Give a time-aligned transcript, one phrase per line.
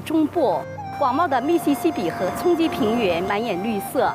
[0.00, 0.58] 中部，
[0.98, 4.12] 广袤的密西西比河冲击平原，满眼绿色。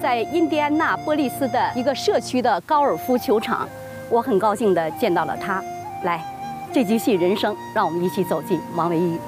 [0.00, 3.68] 在印第安纳波利斯的一个社区的高尔夫球场，
[4.08, 5.62] 我很高兴地见到了他。
[6.04, 6.24] 来，
[6.72, 9.18] 这集戏人生，让我们一起走进王维一。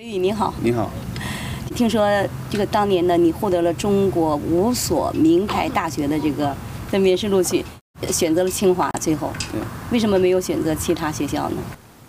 [0.00, 0.90] 维宇你好，你好，
[1.74, 2.08] 听说
[2.48, 6.56] 这个当年呢，你获得了中国五所名牌大学的这个
[6.90, 7.62] 的面试录取，
[8.08, 9.60] 选择了清华，最后，对，
[9.90, 11.56] 为什么没有选择其他学校呢？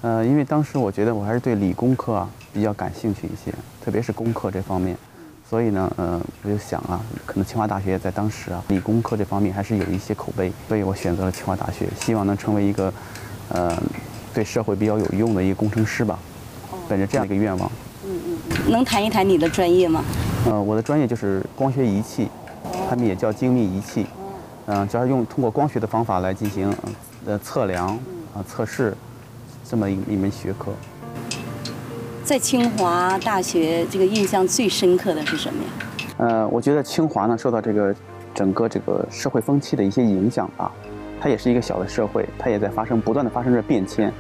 [0.04, 4.96] 呃，因为当时我觉得我还是对理工科啊比较感兴趣一些，特别是工科这方面，
[5.50, 12.94] 所以呢，呃，我就想啊，可能清华大学在当时啊理工科这方面还是有一些口碑，所以我选择了清华大学，希望能成为一个，
[13.50, 13.78] 呃，
[14.34, 16.18] 对社会比较有用的一个工程师吧，
[16.92, 17.72] 本着这样一个愿望。
[18.04, 20.04] 嗯嗯能谈一谈你的专业吗？
[20.46, 22.28] 呃，我的专业就是光学仪器，
[22.90, 24.06] 他们也叫精密仪器，
[24.66, 26.74] 嗯、主要是用通过光学的方法来进行
[27.26, 27.88] 呃测量
[28.36, 28.94] 啊、测试，
[29.64, 30.74] 这么一一门学科。
[32.26, 35.70] 在清华大学，这个印象最深刻的是什么呀？
[36.18, 37.96] 呃，我觉得清华呢受到这个
[38.34, 40.70] 整个这个社会风气的一些影响吧，
[41.22, 44.12] 它也是一个小的社会，它也在发生不断的发生着变迁。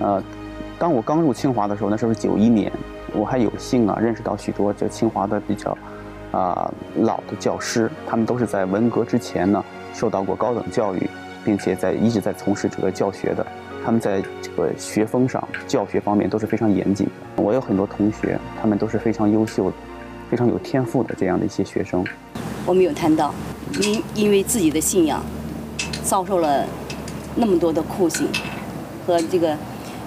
[0.00, 0.20] 呃，
[0.78, 2.70] 当我刚入清华的时候，那时候是九一年，
[3.12, 5.76] 我还有幸啊认识到许多这清华的比较
[6.32, 11.08] 啊、老的教师，他们都是在文革之前呢受到过高等教育，
[11.44, 13.46] 并且在一直在从事这个教学的。
[13.84, 17.42] 他们在这个学风上、教学方面都是非常严谨的。
[17.42, 19.76] 我有很多同学，他们都是非常优秀的、
[20.30, 22.02] 非常有天赋的这样的一些学生。
[22.64, 23.34] 我们有谈到，
[23.78, 25.22] 您因为自己的信仰，
[26.02, 26.64] 遭受了
[27.36, 28.26] 那么多的酷刑
[29.06, 29.54] 和这个，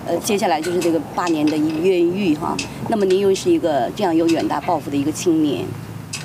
[0.07, 2.55] 呃，接下来就是这个八年的冤狱哈。
[2.87, 5.65] 那么您又是一个这样有远大抱负的一个青年，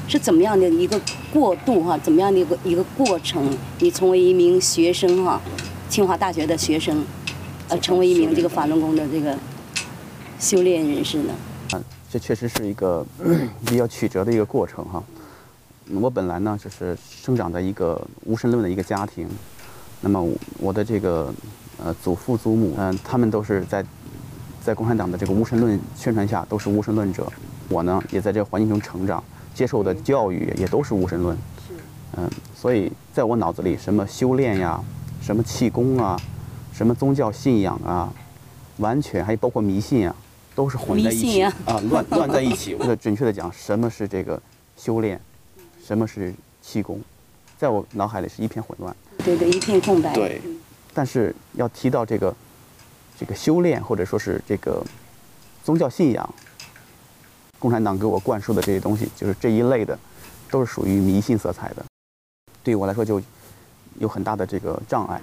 [0.07, 1.01] 是怎么样的一个
[1.33, 1.99] 过渡哈？
[1.99, 3.51] 怎么样的一个一个过程？
[3.81, 5.41] 你成为一名学生哈，
[5.89, 7.05] 清华大学的学生，
[7.69, 9.37] 呃，成为一名这个法轮功的这个
[10.39, 11.35] 修炼人士呢？
[11.73, 13.05] 啊这确实是一个
[13.67, 15.03] 比较曲折的一个过程哈。
[15.95, 19.27] 我本来呢就是生长在一个无神论的一个家庭，
[20.03, 20.25] 那么
[20.59, 21.33] 我的这个
[21.79, 23.85] 呃祖父祖母，嗯、他们都是在
[24.65, 27.31] 在共产党的这个无神论宣传下都是无神论者。
[27.69, 29.23] 我呢也在这个环境中成长，
[29.55, 31.37] 接受的教育也都是无神论。
[32.17, 34.79] 嗯，所以在我脑子里，什么修炼呀，
[35.23, 36.21] 什么气功啊，
[36.73, 38.13] 什么宗教信仰啊，
[38.77, 40.15] 完全还包括迷信啊，
[40.55, 41.53] 都是混在一起啊，
[41.89, 42.75] 乱乱在一起。
[42.75, 44.39] 或者准确的讲，什么是这个
[44.77, 45.19] 修炼，
[45.83, 47.01] 什么是气功，
[47.59, 48.95] 在我脑海里是一片混乱。
[49.25, 50.13] 对对，一片空白。
[50.13, 50.43] 对，
[50.95, 52.35] 但是要提到这个
[53.19, 54.85] 这个修炼，或者说是这个
[55.65, 56.35] 宗教信仰，
[57.59, 59.99] 共产党给我灌输的这些东西，就是这一类的，
[60.51, 61.85] 都是属于迷信色彩的，
[62.63, 63.21] 对我来说就
[63.99, 65.21] 有很大的这个障碍。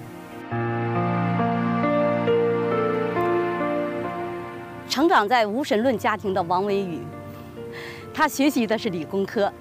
[4.89, 6.99] 成长在无神论家庭的王维宇，
[8.11, 9.53] 他学习的是理工科，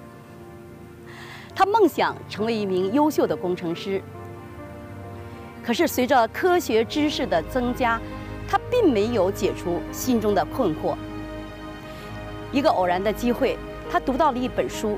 [1.53, 4.01] 他梦想成为一名优秀的工程师。
[5.69, 8.01] 可是随着科学知识的增加，
[8.49, 10.95] 他并没有解除心中的困惑。
[12.51, 13.55] 一个偶然的机会，
[13.87, 14.97] 他读到了一本书，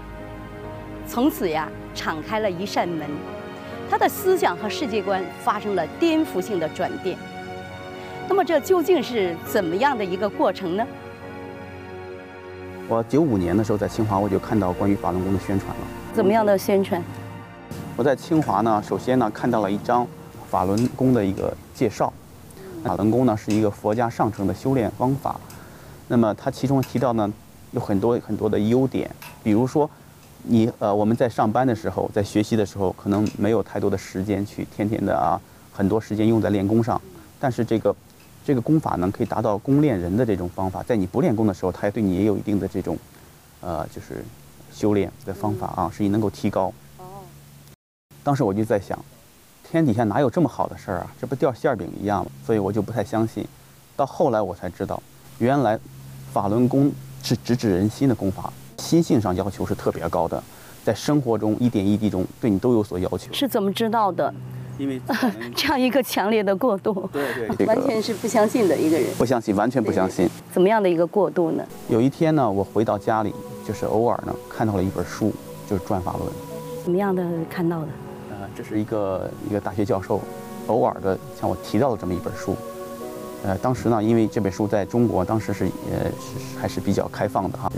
[1.06, 3.06] 从此呀，敞开了一扇门，
[3.90, 7.18] 他的思想和世界观发生了颠覆性的转变。
[8.30, 10.88] 那么这究竟是怎么样的一个过程呢？
[12.88, 15.84] 我九五年的时候在清华，我就看到关于法轮功的宣传了。
[16.14, 17.04] 怎么样的宣传？
[17.98, 20.08] 我在清华呢，首先呢看到了一张
[20.52, 22.12] 法轮功的一个介绍。
[22.84, 25.40] 法轮功呢是一个佛家上乘的修炼方法，
[26.10, 27.32] 那么它其中提到呢
[27.72, 29.10] 有很多很多的优点，
[29.42, 29.90] 比如说
[30.44, 35.40] 你呃我们在上班的时候，在学习的时候，可能没有太多的时间去天天的啊
[35.72, 37.00] 很多时间用在练功上，
[37.40, 37.96] 但是这个
[38.44, 42.98] 这个功法呢可以达到功练人的这种方法，在你不练功的时候，它也对你也有一定的这种
[43.62, 44.26] 呃就是
[44.74, 46.74] 修炼的方法啊，使你能够提高。
[48.24, 48.98] 当时我就在想，
[49.72, 51.08] 天底下哪有这么好的事儿啊？
[51.22, 52.32] 这不掉馅儿饼一样吗？
[52.46, 53.48] 所以我就不太相信。
[53.96, 55.02] 到后来我才知道，
[55.38, 55.80] 原来
[56.34, 56.92] 法轮功
[57.24, 60.44] 是直指人心的功法，心性上要求是特别高的，
[60.84, 63.32] 在生活中一点一滴中对你都有所要求。
[63.32, 64.34] 是怎么知道的？
[64.78, 65.00] 因为
[65.56, 69.08] 这样一个强烈的过渡，对对这个完全是不相信的一个人。
[69.18, 70.30] 不相信，完全不相信。
[70.52, 71.64] 怎么样的一个过渡呢？
[71.88, 73.34] 有一天呢，我回到家里，
[73.66, 75.32] 就是偶尔呢看到了一本书，
[75.70, 76.26] 就是《转法轮》。
[76.84, 77.88] 怎么样的看到的？
[78.56, 80.20] 这是一个一个大学教授，
[80.68, 82.56] 偶尔的向我提到了这么一本书。
[83.44, 87.72] 呃，当时呢，因为这本书在中国当时是呃是还是比较开放的哈，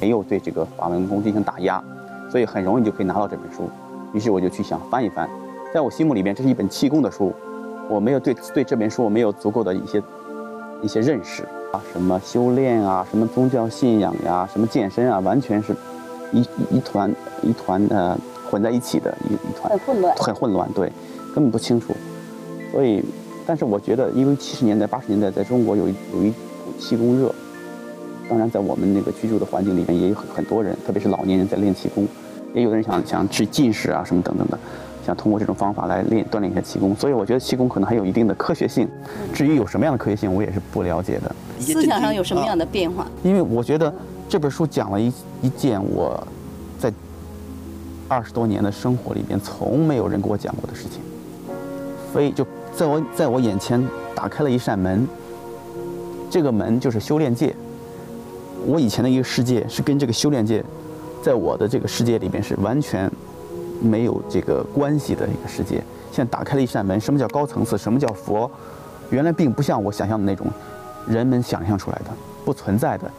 [0.00, 1.82] 没有对这个法轮功进行打压，
[2.30, 3.68] 所以很容易就可以拿到这本书。
[4.14, 5.28] 于是我就去想翻一翻，
[5.72, 7.32] 在我心目里面，这是一本气功的书，
[7.88, 10.02] 我没有对对这本书我没有足够的一些
[10.82, 11.42] 一些认识
[11.72, 15.76] 啊，什么修炼啊，什么宗教信仰呀，什么健身啊，完全是
[16.32, 18.18] 一一团一团呃
[18.52, 20.14] 混在一起的一一团，很混乱。
[20.16, 20.92] 很混乱，对，
[21.34, 21.94] 根本不清楚。
[22.70, 23.02] 所以，
[23.46, 26.34] 但是我觉得，因为七十年代、八十年代在中国有一有一股
[26.78, 27.34] 气功热，
[28.28, 32.06] 当然在我们那个居住的环境里面也有很很多人，特别是老年人在练气功，
[32.52, 34.58] 也有的人想想治近视啊什么等等的，
[35.06, 36.94] 想通过这种方法来练锻炼一下气功。
[36.94, 38.86] 所以我觉得气功可能还有一定的科学性，
[39.32, 41.34] 至于有什么样的科学性，我也是不了解的。
[41.58, 43.06] 思想上有什么样的变化？
[43.22, 43.90] 因为我觉得
[44.28, 45.10] 这本书讲了一
[45.40, 46.41] 一件我在
[48.12, 51.00] 二十多年的生活里边从没有人给我讲过的事情，
[52.12, 53.82] 非就在我在我眼前
[54.14, 55.08] 打开了一扇门，
[56.30, 57.54] 这个门就是修炼界。
[58.66, 60.62] 我以前的一个世界是跟这个修炼界，
[61.22, 63.10] 在我的这个世界里边是完全
[63.80, 65.82] 没有这个关系的一个世界。
[66.12, 67.78] 现在打开了一扇门，什么叫高层次？
[67.78, 68.50] 什么叫佛？
[69.08, 70.46] 原来并不像我想象的那种
[71.08, 72.10] 人们想象出来的
[72.44, 73.10] 不存在的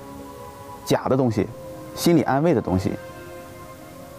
[0.86, 1.48] 假的东西，
[1.96, 2.92] 心理安慰的东西，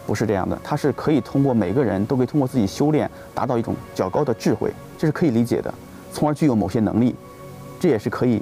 [0.05, 0.59] 不是这样的。
[0.63, 5.73] 它是可以通过每个人都可以通过自己修炼，达到一种较高的智慧，这是可以理解的，
[6.11, 7.15] 从而具有某些能力，
[7.79, 8.41] 这也是可以，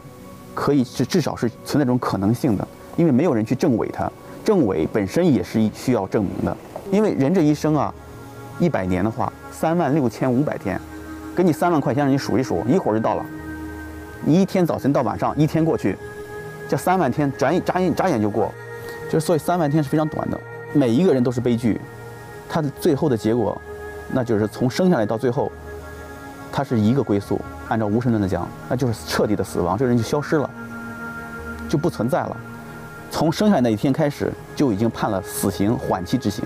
[0.54, 2.68] 可以是至少是存在这种可能性的，
[2.98, 4.12] 因为没有人去证伪它，
[4.44, 6.56] 证伪本身也是需要证明的，
[6.92, 7.94] 因为人这一生啊，
[8.60, 10.80] 一百年的话，三万六千五百天，
[11.36, 13.25] 给你三万块钱让你数一数，一会儿就到了。
[14.25, 15.98] 你一天早晨到晚上，一天过去，
[16.69, 18.51] 这三万天转眼眨眼眨眼就过，
[19.10, 20.39] 就所以三万天是非常短的。
[20.74, 21.80] 每一个人都是悲剧，
[22.50, 23.60] 他的最后的结果，
[24.12, 25.52] 那就是从生下来到最后，
[26.52, 27.40] 他是一个归宿。
[27.70, 30.50] 按照无神论的讲，那就是彻底的死亡，这个人就消失了，
[31.70, 32.36] 就不存在了。
[33.10, 36.44] 从生下来那一天开始，就已经判了死刑缓期执行。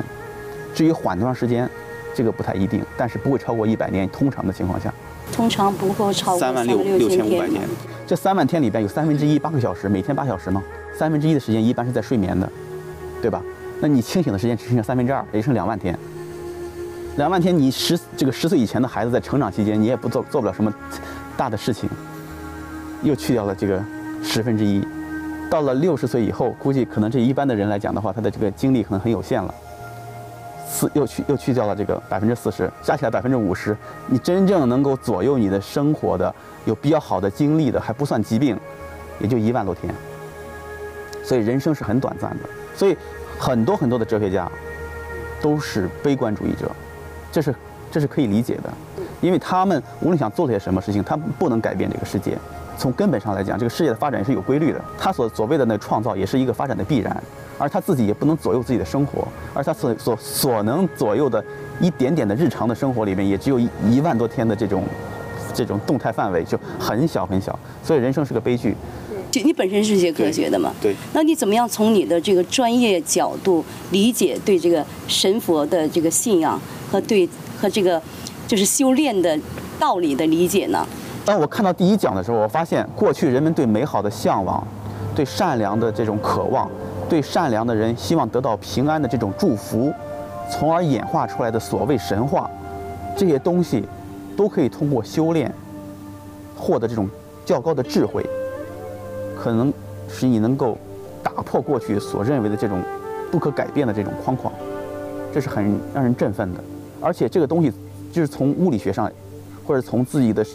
[0.75, 1.69] 至于缓多长时间，
[2.13, 4.07] 这个不太一定，但是不会超过一百年。
[4.09, 4.93] 通常的情况下。
[5.31, 7.61] 通常不会超过三万六六千五百年。
[8.05, 10.63] 这三万天里边有三分之一八个小时，每天八小时嘛，
[10.93, 12.49] 三分之一的时间一般是在睡眠的，
[13.21, 13.41] 对吧？
[13.79, 15.97] 那你清醒的时间只剩下三分之二，也剩两万天。
[17.17, 20.73] 两万天，你十这个十岁以前的孩子在成长期间，你也不做做不了什么
[21.35, 21.89] 大的事情，
[23.01, 23.83] 又去掉了这个
[24.23, 24.85] 十分之一。
[25.49, 29.53] 到了六十岁以后，估计可能这一般的人来讲的话，他的这个精力可能很有限了。
[30.69, 33.75] 四又去又去掉了这个百分之四十，加起来百分之五十，
[34.07, 36.33] 你真正能够左右你的生活的，
[36.65, 38.59] 有比较好的精力的，还不算疾病，
[39.19, 39.93] 也就一万多天。
[41.23, 42.49] 所以人生是很短暂的。
[42.75, 42.95] 所以
[43.37, 44.49] 很多很多的哲学家
[45.41, 46.71] 都是悲观主义者，
[47.31, 47.53] 这是
[47.91, 48.73] 这是可以理解的，
[49.21, 52.37] 因为他们无论想做些什么事情，他们不能改变这个世界。
[52.77, 57.23] 从根本上来讲，这个世界的发展也是有规律的，他所所谓的那创造也是一个发展的必然。
[57.57, 61.43] 而他自己也不能左右自己的生活，而他所所所能左右的
[61.79, 64.83] 一点点的日常的生活里面，也只有一一万多天的这种
[65.55, 67.57] 这种动态范围，就很小很小。
[67.83, 68.75] 所以人生是个悲剧。
[69.37, 76.59] 就你本身是学科学的嘛，对，那你怎么样从你的这个专业角度理解对这个神佛的这个信仰
[76.91, 77.27] 和对
[77.59, 78.01] 和这个
[78.47, 79.37] 就是修炼的
[79.79, 80.85] 道理的理解呢？
[81.23, 84.65] 当我看到第一讲的时候，我发现过去人们对美好的向往，
[85.15, 86.69] 对善良的这种渴望。
[87.09, 89.93] 对善良的人希望得到平安的这种祝福，
[90.51, 92.49] 从而演化出来的所谓神话，
[93.15, 93.81] 这些东西
[94.35, 95.49] 都可以通过修炼
[96.55, 97.09] 获得这种
[97.45, 98.25] 较高的智慧，
[99.47, 99.73] 可能
[100.09, 100.77] 使你能够
[101.23, 102.83] 打破过去所认为的这种
[103.31, 104.53] 不可改变的这种框框，
[105.33, 106.61] 这是很让人振奋的。
[106.99, 107.71] 而且这个东西
[108.11, 109.09] 就是从物理学上，
[109.65, 110.45] 或者从自己的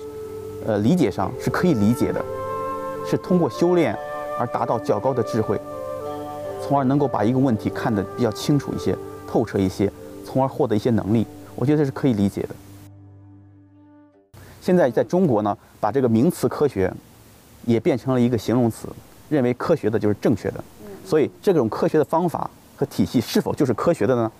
[0.66, 2.22] 呃理解上是可以理解的，
[3.08, 3.96] 是通过修炼
[4.38, 5.58] 而达到较高的智慧。
[6.60, 8.94] 从而能够把一个问题看得比较清楚一些、
[9.26, 9.90] 透彻一些，
[10.22, 12.54] 从而获得一些能力，我觉得这是可以理解的。
[14.60, 16.92] 现在在中国呢，把这个名词科学
[17.64, 18.88] 也变成了一个形容词，
[19.28, 20.62] 认为科学的就是正确的。
[21.04, 24.30] 所以这种科学的方法和体系是否就是科学的呢？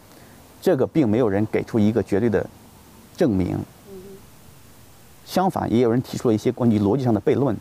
[0.61, 2.45] 这个并没有人给出一个绝对的
[3.17, 3.59] 证明。
[5.25, 7.57] 相反，也有人提出了一些关于逻辑上的悖论，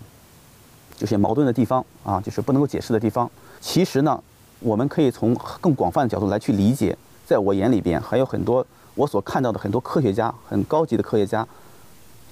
[0.98, 3.30] 就是矛盾的地方啊，就是不能够解释的地方。
[3.60, 4.22] 其实呢。
[4.64, 8.64] 我们可以从更广泛的角度来去理解，在我眼里边还有很多
[8.94, 11.44] 我所看到的很多科学家，很高级的科学家，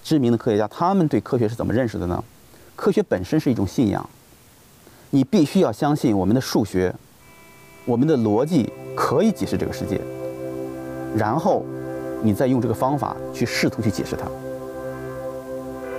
[0.04, 2.24] 知名的科学家，他们对科学是怎么认识的呢？
[2.80, 4.10] 科学本身是一种信仰，
[5.10, 6.96] 你必须要相信我们的数学，
[7.84, 10.00] 我们的逻辑可以解释这个世界，
[11.14, 11.66] 然后
[12.24, 14.26] 你再用这个方法去试图去解释它。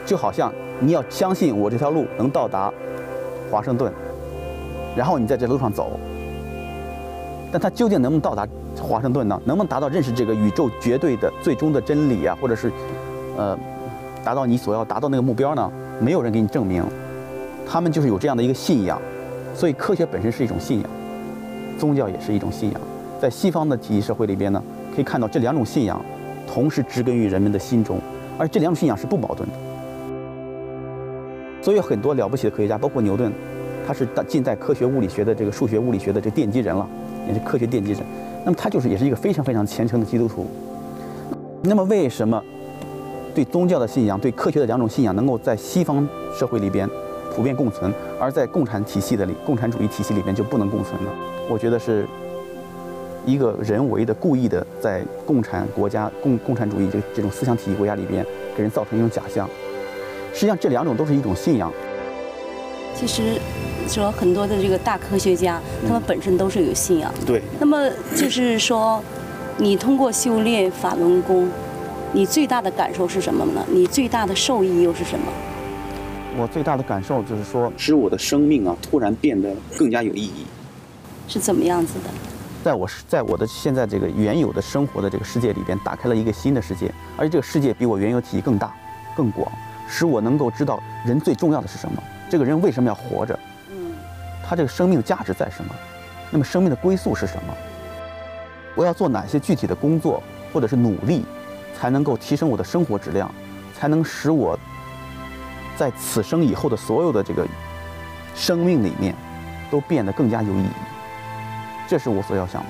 [0.06, 2.72] 就好像你要相信我这条路能到达
[3.50, 3.92] 华盛顿，
[4.96, 6.00] 然后你在这路上走。
[7.52, 8.49] 但它究竟能不能到达
[8.80, 9.38] 华盛顿呢？
[9.44, 12.72] 能不能达到认识这个宇宙绝对的最终的真理啊，或者是，
[13.37, 13.54] 呃，
[14.25, 15.70] 达到你所要达到那个目标呢？
[16.00, 16.85] 没有人给你证明。
[17.66, 19.00] 他们就是有这样的一个信仰，
[19.54, 20.90] 所以科学本身是一种信仰，
[21.78, 22.80] 宗教也是一种信仰。
[23.21, 24.61] 在西方的体系社会里边呢，
[24.95, 26.04] 可以看到这两种信仰
[26.49, 28.00] 同时植根于人们的心中，
[28.38, 29.54] 而这两种信仰是不矛盾的。
[31.62, 33.30] 所以很多了不起的科学家，包括牛顿，
[33.87, 36.88] 他是近代科学物理学的这个数学物理学的这奠基人了。
[37.28, 38.00] 也是科学奠基人，
[38.45, 40.47] 那么他就是也是一个非常非常虔诚的基督徒。
[41.62, 42.42] 那么为什么
[43.34, 46.06] 对宗教的信仰、对科学的两种信仰能够在西方
[46.38, 46.88] 社会里边
[47.34, 51.10] 普遍共存，而在共产体系的里、共产主义体系里边就不能共存了？
[51.49, 52.06] 我觉得是
[53.26, 58.25] 一个人为的、故意的，在共产国家、共共产主义这这种思想体系国家里边
[58.56, 59.49] 给人造成一种假象。
[60.32, 61.72] 实际上，这两种都是一种信仰。
[62.94, 63.38] 其实。
[63.88, 67.12] 说很多的这个大科学家，他们本身都是有信仰。
[67.26, 67.42] 对。
[67.58, 69.02] 那么就是说，
[69.56, 71.49] 你通过修炼法轮功，
[72.12, 73.64] 你最大的感受是什么呢？
[73.68, 75.26] 你最大的受益又是什么？
[76.36, 80.44] 我最大的感受就是说，使我的生命啊突然变得更加有意义。
[81.28, 82.10] 是怎么样子的？
[82.64, 88.74] 在我在我的现在这个原有的生活的这个世界里边，打开了一个新的世界，而且这个世界比我原有体系更大、
[89.16, 89.50] 更广，
[89.88, 93.38] 使我能够知道人最重要的是什么，这个人为什么要活着。
[94.44, 95.72] 他这个生命的价值在什么？
[96.32, 97.54] 那么生命的归宿是什么？
[98.74, 100.20] 我要做哪些具体的工作
[100.52, 101.24] 或者是努力，
[101.80, 103.32] 才能够提升我的生活质量，
[103.75, 104.58] 才能使我
[105.78, 107.46] 在此生以后的所有的这个
[108.34, 109.14] 生命里面
[109.70, 110.70] 都变得更加有意义？
[111.88, 112.68] 这是我所要想的。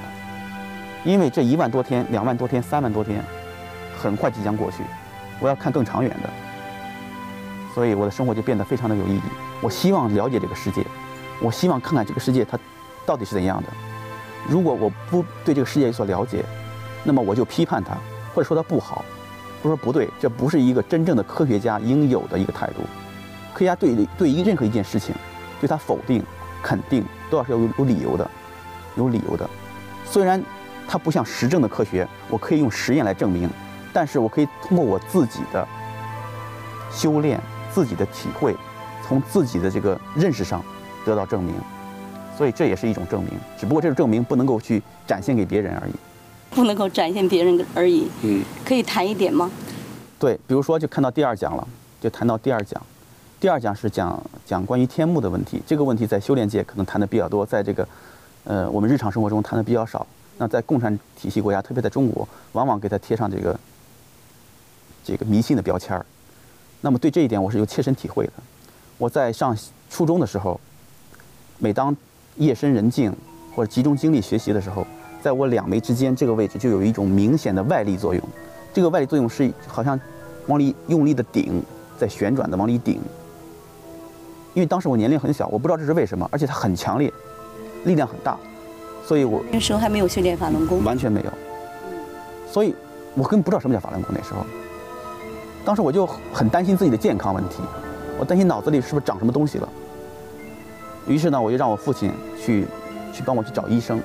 [1.04, 3.20] 因为这一万多天、两万多天、三万多天，
[4.00, 4.84] 很快即将过去，
[5.40, 6.30] 我要看更长远的，
[7.74, 9.22] 所以我的生活就变得非常的有意义。
[9.60, 10.86] 我希望了解这个世界。
[11.42, 12.56] 我希望看看这个世界它
[13.04, 13.68] 到底是怎样的。
[14.46, 16.44] 如果我不对这个世界有所了解，
[17.02, 17.96] 那么我就批判它，
[18.34, 19.04] 或者说它不好，
[19.62, 20.08] 或者说不对。
[20.20, 22.82] 这不是一个真正的科学家应有的一个态度。
[23.52, 25.14] 科学家对对于任何一件事情，
[25.60, 26.22] 对他否定、
[26.62, 28.30] 肯定，都要是有有理由的，
[28.96, 29.48] 有理由的。
[30.04, 30.42] 虽然
[30.88, 33.48] 它不像实证的科学，我可以用实验来证明，
[33.92, 35.66] 但是我可以通过我自己的
[36.90, 38.56] 修炼、自己的体会，
[39.06, 40.62] 从自己的这个认识上。
[41.02, 41.54] 得到证明，
[42.36, 45.92] 所以这也是一种证明，只不过这种证明不能够去展现给别人而已，
[46.50, 48.08] 不能够展现别人而已。
[48.22, 49.50] 嗯，可以谈一点吗？
[50.18, 51.66] 对，比如说就看到第二讲了，
[52.00, 52.80] 就谈到第二讲，
[53.40, 55.62] 第二讲是讲讲关于天幕的问题。
[55.66, 57.88] 这个问题在修炼界可能谈的比较多，在这个
[58.44, 60.06] 呃我们日常生活中谈的比较少。
[60.38, 63.58] 那在共产体系国家，特别在中国，往往给他贴上这个
[65.04, 66.04] 这个迷信的标签儿。
[66.80, 68.32] 那么对这一点我是有切身体会的。
[68.98, 69.56] 我在上
[69.88, 70.60] 初中的时候。
[71.62, 71.94] 每当
[72.36, 73.14] 夜深人静
[73.54, 74.86] 或者集中精力学习的时候，
[75.22, 78.22] 在我两眉之间这个位置就有一种明显的外力作用。
[78.72, 79.98] 这个外力作用是好像
[80.46, 81.62] 往里用力的顶，
[81.98, 83.00] 在旋转的往里顶。
[84.54, 87.12] 因为当时我年龄很小，我不知道这是为什么，而且它很强烈，
[87.84, 88.36] 力量很大，
[89.06, 91.30] 所以我那时候还没有训练法轮功，完全没有。
[92.50, 92.74] 所以
[93.14, 94.44] 我根本不知道什么叫法轮功那时候。
[95.64, 97.58] 当时我就很担心自己的健康问题，
[98.18, 99.68] 我担心脑子里是不是长什么东西了。
[101.06, 102.66] 于是呢，我就让我父亲去，
[103.12, 104.00] 去帮我去找医生，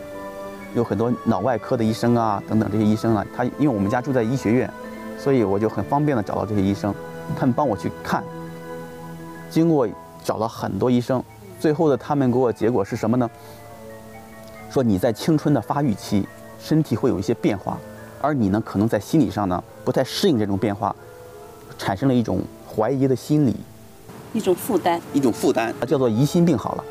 [0.75, 4.69] 有很多脑外科的医生啊，等等这些医生啊，他因为我们家住在医学院，
[5.17, 6.93] 所以我就很方便的找到这些医生，
[7.35, 8.21] 他们帮我去看。
[9.49, 9.87] 经过
[10.23, 11.23] 找了很多医生，
[11.59, 13.29] 最后的他们给我结果是什么呢？
[14.69, 16.27] 说你在青春的发育期，
[16.59, 17.77] 身体会有一些变化，
[18.19, 20.93] 而你呢，可能在心理上呢不太适应这种变化，
[21.77, 23.55] 产生了一种怀疑的心理，
[24.33, 26.83] 一种负担，一种负担，叫做疑心病好了。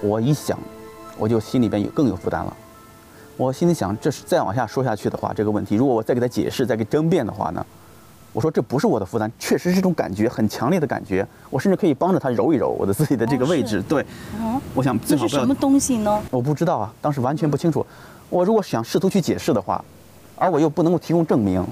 [0.00, 0.58] 我一想，
[1.22, 2.56] 我就心里边有更有负担了。
[3.36, 7.64] 我心里想，这是再往下说下去的话，这个问题，如果我再给他解释、再给争辩的话呢？
[8.32, 11.24] 我说这不是我的负担，确实是一种感觉，很强烈的感觉。
[11.48, 13.80] 我甚至可以帮着他揉一揉我的自己的这个位置。
[13.82, 14.04] 对，
[14.36, 15.40] 嗯，我想最好不要。
[15.42, 16.20] 什么东西呢？
[16.28, 17.86] 我不知道啊，当时完全不清楚。
[18.28, 19.84] 我如果想试图去解释的话，
[20.34, 21.64] 而我又不能够提供证明，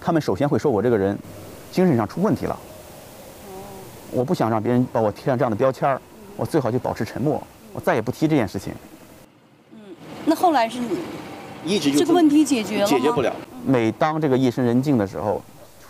[0.00, 1.18] 他们首先会说我这个人
[1.72, 2.56] 精神上出问题了。
[4.12, 6.00] 我不想让别人把我贴上这样的标签儿，
[6.36, 7.42] 我最好就保持沉默。
[7.74, 8.72] 我再也不提这件事情。
[9.72, 9.78] 嗯，
[10.24, 10.96] 那后来是你
[11.66, 13.34] 一直就这个问题解决了解决不了。
[13.66, 15.42] 每当这个夜深人静的时候，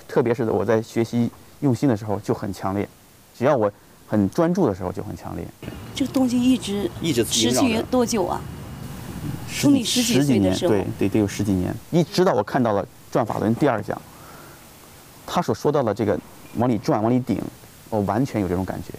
[0.09, 2.89] 特别是我在学习用心的时候，就很强烈。
[3.37, 3.71] 只要我
[4.09, 5.47] 很专注的时候，就很强烈。
[5.95, 8.41] 这个东西一直一直持续多久啊？
[9.57, 11.75] 从你十几岁的时候，对，得得有十几年。
[11.91, 14.01] 一直到我看到了《转法轮》第二讲，
[15.27, 16.19] 他所说到的这个
[16.57, 17.41] 往里转、往里顶，
[17.91, 18.93] 我完全有这种感觉。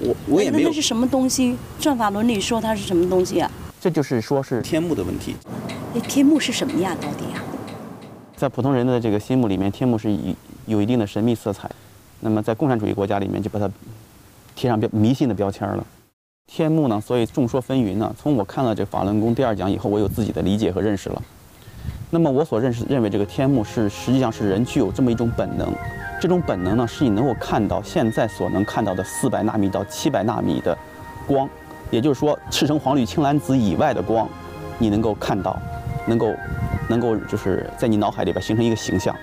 [0.00, 1.56] 我我也没有那那，是什么东西？
[1.78, 3.50] 转法轮里说它是什么东西啊？
[3.80, 5.34] 这就是说是天幕的问题。
[5.92, 6.94] 那天幕是什么呀？
[7.00, 7.42] 到底啊？
[8.36, 10.34] 在普通人的这个心目里面，天幕是以
[10.66, 11.70] 有一定的神秘色彩。
[12.20, 13.70] 那么在共产主义国家里面，就把它
[14.54, 15.84] 贴上标迷信的标签了。
[16.46, 18.14] 天幕呢，所以众说纷纭呢。
[18.20, 21.22] 从我看了这法轮功第二讲以后，我有自己的理解和认识了。
[22.12, 25.72] 那么我所认识认为这个天幕是实际上是人具有这么一种本能，
[26.20, 30.76] 这种本能呢是你能够看到现在所能看到的四百纳米到七百纳米的
[31.24, 31.48] 光，
[31.88, 34.28] 也就是说赤橙黄绿青蓝紫以外的光，
[34.76, 35.56] 你能够看到，
[36.04, 36.34] 能够
[36.88, 39.14] 能够就是在你脑海里边形成一个形象。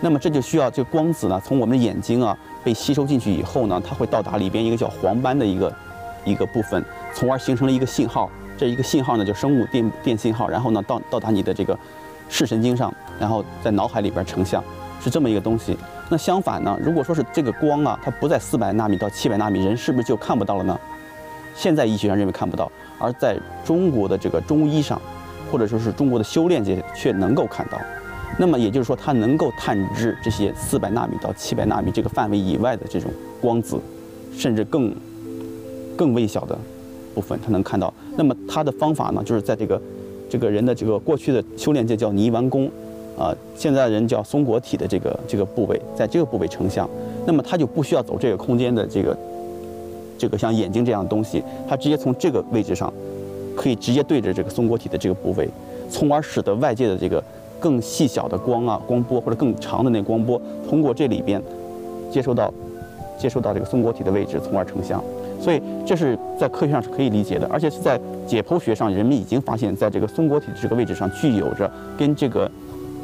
[0.00, 5.72] 那么这就需要这光子呢，从我们的眼睛啊被吸收进去以后呢，它会到达里边一个叫黄斑的一个
[6.24, 6.84] 一个部分，
[7.14, 8.28] 从而形成了一个信号。
[8.56, 11.78] 这一个信号呢，就生物电电信号，然后呢到到达你的这个
[12.28, 14.62] 视神经上，然后在脑海里边成像，
[15.00, 15.76] 是这么一个东西。
[16.10, 20.78] 那相反呢，如果说是这个光啊，它不在四百纳米到七百纳米，人是不是就看不到了呢？
[21.54, 25.00] 现在医学上认为看不到，而在中国的这个中医上，
[25.50, 27.78] 或者说是中国的修炼界却能够看到。
[28.38, 33.80] 那么也就是说，它能够探知这些四百纳米到七百纳米这个范围以外的这种光子，
[34.32, 34.94] 甚至更
[35.96, 36.56] 更微小的
[37.14, 37.92] 部分，它能看到。
[38.16, 39.80] 那么它的方法呢，就是在这个
[40.28, 42.70] 这个人的这个过去的修炼界叫泥丸宫，
[43.18, 46.88] 啊、现在人叫松果体的这个这个部位，在这个部位成像。
[47.26, 49.16] 那么它就不需要走这个空间的这个
[50.16, 52.92] 这个像眼睛这样的东西，它直接从这个位置上，
[53.56, 55.48] 可以直接对着这个松果体的这个部位，
[55.90, 57.22] 从而使得外界的这个
[57.58, 61.42] 更细小的光啊、光波或者更长的那光波，通过这里边
[62.10, 62.52] 接收到
[63.18, 65.02] 接收到这个松果体的位置，从而成像。
[65.40, 72.50] 所以这是在科学上是可以理解的，而且是在解剖学上，人们已经发现，在这个松果体的这个位置上具有着跟这个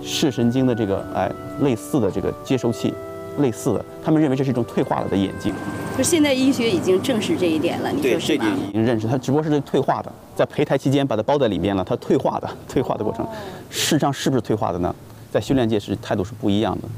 [0.02, 1.30] 视神经的这个哎
[1.62, 2.92] 类似的这个接收器，
[3.38, 5.54] 类似的，他们认为这是一种退化了的眼睛。
[5.96, 8.46] 就现在医学已经证实这一点了，你说是吗？
[8.68, 13.24] 已经认识，它只不过是退化的，在胚胎期间把它包在里面了，它退化的退化的过程，
[13.70, 14.94] 事实上是不是退化的呢？
[15.30, 16.88] 在训练界是态度是不一样的，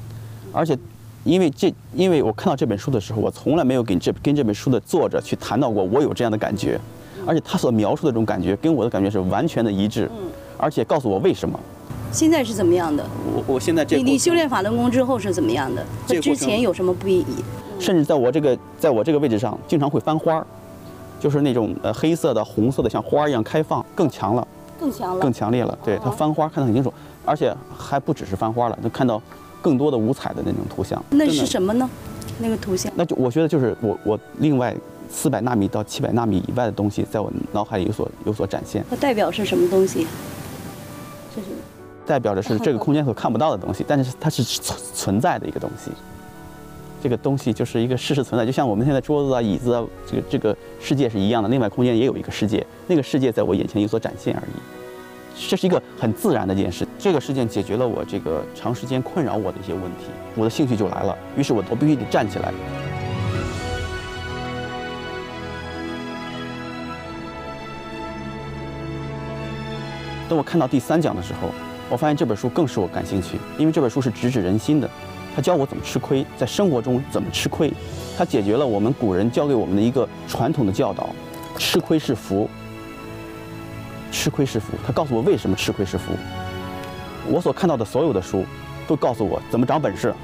[0.52, 0.76] 而且
[1.26, 6.80] 因为这，因为我看到这本书的时候，我从来没有跟这跟这本书的作者去谈到过我有这样的感觉，
[7.26, 11.58] 而且他所描述的这种感觉跟我的感觉是完全的一致，嗯而且告诉我为什么。
[12.12, 13.04] 现在是怎么样的？
[13.34, 15.84] 我我现在这你个你修炼法轮功之后是怎么样的？
[16.08, 17.24] 和之前有什么不一？
[17.80, 20.46] 甚至在我这个在我这个位置上，经常会翻花儿，
[21.20, 24.46] 就是那种呃黑色的、红色的，像花儿一样开放，更强了。
[24.78, 25.20] 更强了。
[25.20, 25.76] 更强烈了。
[25.84, 26.92] 对，它翻花看得很清楚，
[27.24, 29.20] 而且还不只是翻花了，能看到
[29.62, 31.02] 更多的五彩的那种图像。
[31.10, 31.88] 那是什么呢？
[32.38, 34.74] 那个图像那就我觉得就是我我另外
[35.10, 40.06] 四百纳米到七百纳米以外的东西，在我脑海里有所有所展现，它代表是什么东西？
[41.34, 41.48] 这是
[42.04, 45.90] 代表着是这个空间所看不到的东西，但是它是存存在的一个东西。
[47.02, 51.48] 这个东西就是一个事实存在，就像我们现在桌子啊、椅子啊，这个这个世界是一样的。
[51.48, 54.85] 另外空间也有一个世界，那个世界在我眼前有所展现而已。
[55.38, 56.86] 这是一个很自然的一件事。
[56.98, 61.16] 这个事件解决了我这个长时间困扰我的一些问题，我的兴趣就来了。
[61.36, 62.52] 于是我我必须得站起来。
[70.28, 71.50] 等我看到第三讲的时候，
[71.88, 74.90] 我发现这本书更使我感兴趣，因为这本书是直指人心的，
[75.36, 77.72] 它教我怎么吃亏，在生活中怎么吃亏，
[78.18, 81.10] 它解决了我们古人教给我们的一个传统的教导：
[81.56, 82.50] 吃亏是福。
[84.10, 86.12] 吃亏是福，他告诉我为什么吃亏是福。
[87.28, 88.44] 我所看到的所有的书，
[88.86, 90.14] 都告诉我怎么长本事，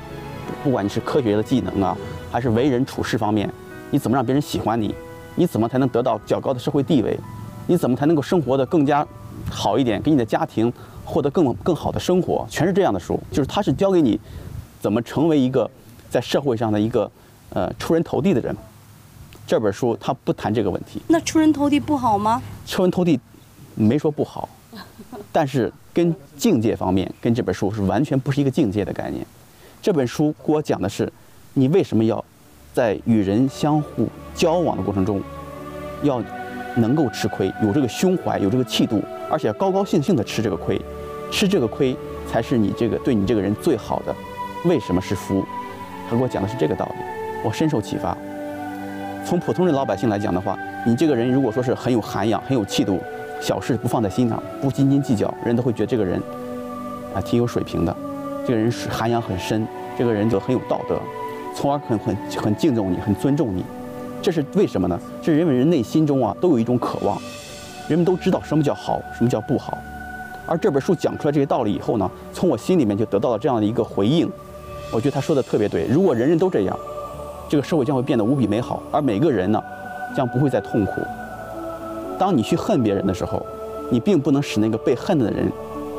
[0.63, 1.97] 不管你是科学的技能啊，
[2.31, 3.53] 还是为人处事方面，
[3.91, 4.95] 你怎么让别人喜欢你，
[5.35, 7.19] 你怎么才能得到较高的社会地位，
[7.67, 9.07] 你怎么才能够生活的更加
[9.51, 10.73] 好一点，给你的家庭
[11.05, 13.19] 获得更更好的生活，全是这样的书。
[13.31, 14.19] 就是他是教给你
[14.81, 15.69] 怎么成为一个
[16.09, 17.11] 在社会上的一个
[17.51, 18.57] 呃出人头地的人。
[19.45, 22.41] 这本书它不谈这个问题，那出人头地不好吗？
[22.65, 23.19] 出人头地
[23.75, 24.49] 没说不好，
[25.33, 29.25] 但是跟境界方面，跟这本书是完全不是一个境界的概念。
[29.81, 31.11] 这本书给我讲的是，
[31.55, 32.25] 你为什么要
[32.73, 35.21] 在与人相互交往的过程中，
[36.03, 36.23] 要
[36.77, 40.81] 能够吃亏，有这个胸怀，有这个气度，而且高高兴兴的吃这个亏，
[41.31, 41.97] 吃这个亏
[42.31, 44.15] 才是你这个对你这个人最好的。
[44.65, 45.45] 为什么是福？
[46.09, 47.05] 他给我讲的是这个道理，
[47.45, 48.17] 我深受启发。
[49.25, 53.01] 从普通的老百姓来讲的话，你这个人如果说是很有涵养、很有气度，
[53.43, 56.23] 小事不放在心上，不斤斤计较，人都会觉得这个人
[57.13, 57.95] 啊挺有水平的，
[58.47, 59.67] 这个人是涵养很深，
[59.99, 60.97] 这个人就很有道德，
[61.53, 63.65] 从而很很很敬重你，很尊重你。
[64.23, 64.97] 这是为什么呢？
[65.21, 67.21] 这是因为人内心中啊都有一种渴望，
[67.89, 69.77] 人们都知道什么叫好，什么叫不好。
[70.47, 74.31] 而这本书讲出来这些道理以后呢，从我心里面就得到了这样的一个回应，
[74.93, 75.85] 我觉得他说的特别对。
[75.89, 76.79] 如果人人都这样，
[77.49, 79.61] 这个社会将会变得无比美好，而每个人呢，
[80.17, 81.01] 将不会再痛苦。
[82.23, 83.45] 当你去恨别人的时候，
[83.91, 85.51] 你并不能使那个被恨的人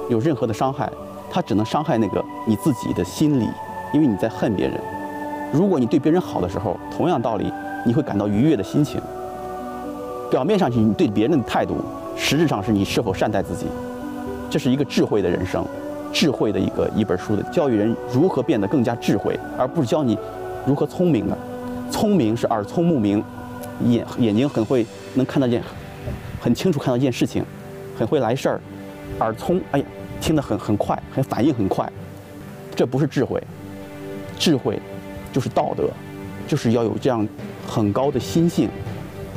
[0.09, 0.89] 有任何的伤害，
[1.29, 3.45] 他只能伤害那个你自己的心理，
[3.93, 4.79] 因为你在恨别人。
[5.51, 7.51] 如果你对别人好的时候，同样道理，
[7.85, 9.01] 你会感到愉悦的心情。
[10.31, 11.75] 表面上去你对别人的态度，
[12.15, 13.65] 实质上是你是否善待自己。
[14.49, 15.65] 这是一个智慧的人生，
[16.13, 20.17] 智慧的一个一本书的教育人如何变得更加智慧，而不是教你
[20.65, 21.37] 如何聪明的。
[21.91, 23.21] 聪明是耳聪目明，
[23.83, 25.61] 眼眼睛很会能看得见，
[26.43, 27.41] 很清楚看到一件事情，
[27.97, 28.61] 很会来事儿。
[29.19, 29.85] 耳聪，哎呀，
[30.19, 31.89] 听得很很快，很反应很快。
[32.75, 33.41] 这不是智慧，
[34.37, 34.77] 智慧
[35.31, 35.89] 就是道德，
[36.45, 37.25] 就是要有这样
[37.65, 38.67] 很高的心性，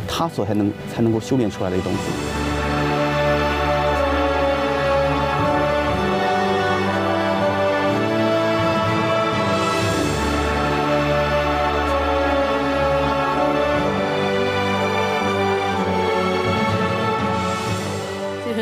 [0.09, 2.36] 他所才能才能够修炼出来的东西。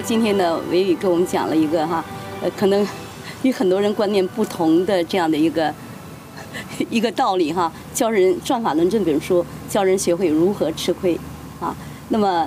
[0.05, 2.05] 今天呢，维宇给我们讲了一个哈，
[2.43, 2.87] 呃，可能
[3.43, 5.73] 与很多人观念不同的这样的一个
[6.91, 11.19] 一个道理哈，教人《转法轮》这本书教人学会如何吃亏
[11.59, 11.75] 啊。
[12.11, 12.47] 那么，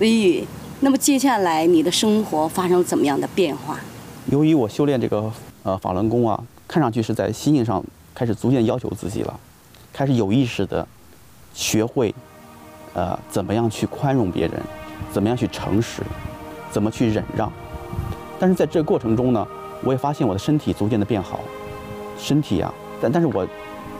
[0.00, 0.44] 维宇，
[0.80, 3.80] 那么接下来你的生活发生怎么样的变化？
[4.26, 7.82] 由于我修炼这个呃法轮功啊，看上去是在心性上
[8.14, 9.40] 开始逐渐要求自己了，
[9.94, 10.86] 开始有意识的
[11.54, 12.14] 学会
[12.92, 14.62] 呃怎么样去宽容别人，
[15.10, 16.02] 怎么样去诚实，
[16.72, 17.52] 怎么去忍让。
[18.40, 19.46] 但是在这个过程中呢，
[19.84, 21.38] 我也发现我的身体逐渐的变好，
[22.18, 23.46] 身体啊，但但是我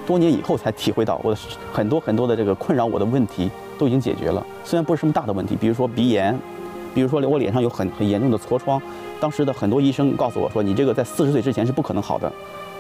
[0.04, 1.38] 多年以后才体会到，我的
[1.72, 4.44] 很多很多的这个困扰我的问题都已经解决了。
[4.64, 6.36] 虽然不是什么大的问题，比如说鼻炎，
[6.92, 8.82] 比如说我脸上有很很严重的痤疮，
[9.20, 12.32] 当时的很多医生告诉我说，你这个在四十岁之前是不可能好的。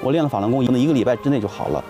[0.02, 1.84] 我练了法轮功，可能一个礼拜之内就好了。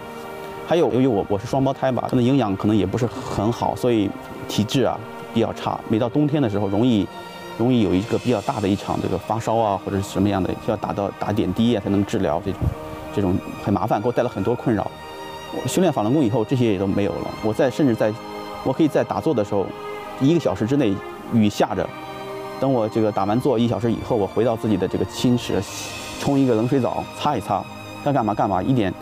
[0.67, 4.11] 还有，由于我我是双胞胎吧，可能营养可能也不是很好，所以
[4.49, 4.99] 体质啊
[5.33, 5.81] 比较差。
[5.89, 7.07] 每到冬天的时候，容易
[7.59, 12.61] 容易有一个比较大的一场这个发烧啊，或者是什么样的，需要打到打点滴啊才能治疗，这种
[13.17, 14.91] 这种很麻烦，给我带来很多困扰。
[15.55, 17.31] 我修炼法轮功以后，这些也都没有了。
[17.45, 18.13] 我在甚至在，
[18.65, 19.67] 我可以在打坐的时候，
[20.21, 20.95] 一个小时之内
[21.35, 21.87] 雨下着，
[22.59, 25.63] 等我这个打完坐一小时以后，我回到自己的这个寝室，
[26.19, 27.63] 冲一个冷水澡，擦一擦，
[28.03, 28.93] 该干嘛干嘛，一点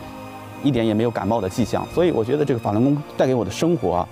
[0.64, 1.86] 一点也没有感冒的迹象。
[1.94, 4.08] 所以我觉得这个法轮功带给我的生活啊，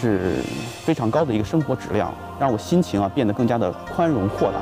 [0.00, 0.42] 是
[0.84, 4.58] 非常高的一个生活质量，让我心情啊变得更加的宽容豁达。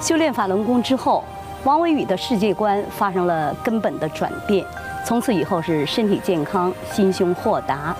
[0.00, 1.24] 修炼法轮功之后，
[1.64, 4.64] 王维宇的世界观发生了根本的转变，
[5.04, 7.96] 从此以后是身体健康、心胸豁达。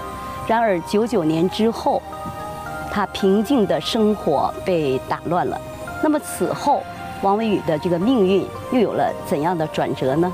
[0.46, 2.00] 然而九九年之后，
[2.96, 5.61] 他平静的生活被打乱了。
[6.02, 6.82] 那么此后，
[7.20, 10.32] 王文宇的这个命运又有了怎样的转折呢？